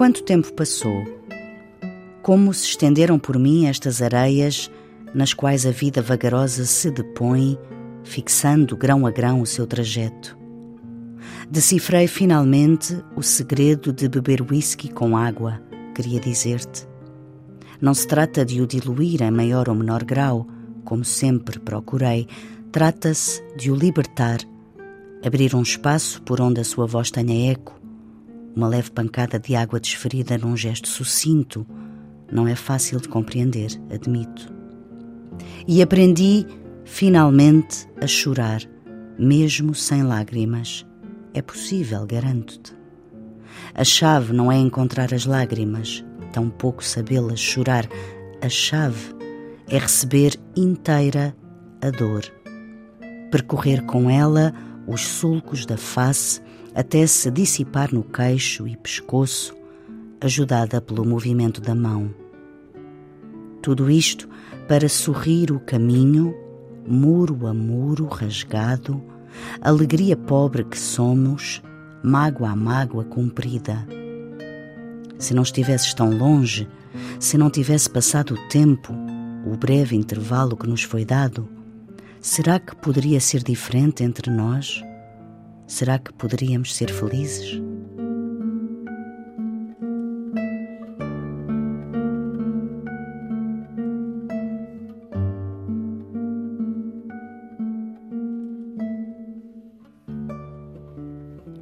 Quanto 0.00 0.22
tempo 0.22 0.50
passou? 0.54 1.04
Como 2.22 2.54
se 2.54 2.68
estenderam 2.68 3.18
por 3.18 3.38
mim 3.38 3.66
estas 3.66 4.00
areias 4.00 4.70
nas 5.12 5.34
quais 5.34 5.66
a 5.66 5.70
vida 5.70 6.00
vagarosa 6.00 6.64
se 6.64 6.90
depõe, 6.90 7.58
fixando 8.02 8.78
grão 8.78 9.06
a 9.06 9.10
grão 9.10 9.42
o 9.42 9.46
seu 9.46 9.66
trajeto. 9.66 10.38
Decifrei 11.50 12.06
finalmente 12.06 12.98
o 13.14 13.22
segredo 13.22 13.92
de 13.92 14.08
beber 14.08 14.40
whisky 14.40 14.90
com 14.90 15.18
água, 15.18 15.60
queria 15.94 16.18
dizer-te. 16.18 16.88
Não 17.78 17.92
se 17.92 18.06
trata 18.06 18.42
de 18.42 18.62
o 18.62 18.66
diluir 18.66 19.20
em 19.20 19.30
maior 19.30 19.68
ou 19.68 19.74
menor 19.74 20.02
grau, 20.02 20.46
como 20.82 21.04
sempre 21.04 21.58
procurei, 21.58 22.26
trata-se 22.72 23.42
de 23.54 23.70
o 23.70 23.74
libertar, 23.74 24.38
abrir 25.22 25.54
um 25.54 25.60
espaço 25.60 26.22
por 26.22 26.40
onde 26.40 26.58
a 26.58 26.64
sua 26.64 26.86
voz 26.86 27.10
tenha 27.10 27.52
eco, 27.52 27.78
uma 28.54 28.68
leve 28.68 28.90
pancada 28.90 29.38
de 29.38 29.54
água 29.54 29.80
desferida 29.80 30.36
num 30.38 30.56
gesto 30.56 30.88
sucinto, 30.88 31.66
não 32.30 32.46
é 32.46 32.54
fácil 32.54 33.00
de 33.00 33.08
compreender, 33.08 33.70
admito. 33.92 34.52
E 35.66 35.82
aprendi, 35.82 36.46
finalmente, 36.84 37.88
a 38.00 38.06
chorar, 38.06 38.62
mesmo 39.18 39.74
sem 39.74 40.02
lágrimas. 40.02 40.86
É 41.32 41.42
possível, 41.42 42.06
garanto-te. 42.06 42.72
A 43.74 43.84
chave 43.84 44.32
não 44.32 44.50
é 44.50 44.56
encontrar 44.56 45.14
as 45.14 45.26
lágrimas, 45.26 46.04
tampouco 46.32 46.84
sabê-las 46.84 47.38
chorar. 47.38 47.88
A 48.42 48.48
chave 48.48 49.14
é 49.68 49.78
receber 49.78 50.34
inteira 50.56 51.34
a 51.80 51.90
dor, 51.90 52.22
percorrer 53.30 53.84
com 53.84 54.10
ela 54.10 54.52
os 54.90 55.02
sulcos 55.06 55.64
da 55.64 55.76
face 55.76 56.42
até 56.74 57.06
se 57.06 57.30
dissipar 57.30 57.94
no 57.94 58.02
queixo 58.02 58.66
e 58.66 58.76
pescoço, 58.76 59.54
ajudada 60.20 60.80
pelo 60.80 61.04
movimento 61.04 61.60
da 61.60 61.74
mão. 61.74 62.12
Tudo 63.62 63.90
isto 63.90 64.28
para 64.66 64.88
sorrir 64.88 65.52
o 65.52 65.60
caminho, 65.60 66.34
muro 66.86 67.46
a 67.46 67.54
muro 67.54 68.06
rasgado, 68.06 69.02
alegria 69.60 70.16
pobre 70.16 70.64
que 70.64 70.78
somos, 70.78 71.62
mágoa 72.02 72.50
a 72.50 72.56
mágoa 72.56 73.04
cumprida. 73.04 73.86
Se 75.18 75.34
não 75.34 75.42
estivesses 75.42 75.94
tão 75.94 76.10
longe, 76.10 76.68
se 77.20 77.38
não 77.38 77.50
tivesse 77.50 77.88
passado 77.88 78.34
o 78.34 78.48
tempo, 78.48 78.92
o 79.46 79.56
breve 79.56 79.94
intervalo 79.94 80.56
que 80.56 80.66
nos 80.66 80.82
foi 80.82 81.04
dado, 81.04 81.48
será 82.20 82.60
que 82.60 82.76
poderia 82.76 83.20
ser 83.20 83.42
diferente 83.42 84.04
entre 84.04 84.30
nós? 84.30 84.82
Será 85.66 85.98
que 85.98 86.12
poderíamos 86.12 86.74
ser 86.74 86.90
felizes? 86.92 87.60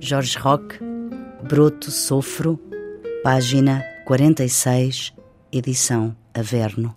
Jorge 0.00 0.38
Roque, 0.38 0.78
Broto 1.46 1.90
Sofro, 1.90 2.58
página 3.22 3.84
46, 4.06 5.12
edição 5.52 6.16
Averno. 6.32 6.96